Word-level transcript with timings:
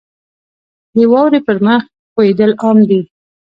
•د 0.95 0.97
واورې 1.11 1.39
پر 1.47 1.57
مخ 1.65 1.81
ښویېدل 2.11 2.51
عام 2.61 2.77
دي. 2.89 3.01